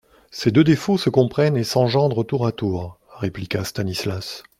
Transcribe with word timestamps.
Ces 0.31 0.49
deux 0.49 0.63
défauts 0.63 0.97
se 0.97 1.11
comprennent 1.11 1.55
et 1.55 1.63
s'engendrent 1.63 2.25
tour 2.25 2.47
à 2.47 2.51
tour, 2.51 2.97
répliqua 3.19 3.63
Stanislas. 3.63 4.41